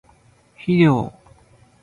[0.57, 1.13] 肥料